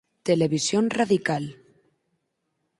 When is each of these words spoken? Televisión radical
Televisión 0.29 0.85
radical 0.89 1.43